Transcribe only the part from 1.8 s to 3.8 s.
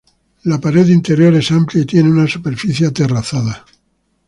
y tiene una superficie aterrazada.